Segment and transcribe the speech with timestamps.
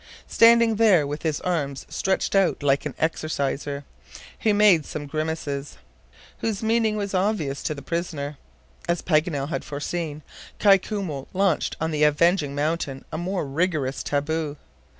[0.25, 3.83] Standing there, with his arms stretched out like an exerciser,
[4.35, 5.77] he made some grimaces,
[6.39, 8.33] whose meaning was obvious to the prisoners.
[8.89, 10.23] As Paganel had foreseen,
[10.57, 14.57] Kai Koumou launched on the avenging mountain a more rigorous taboo.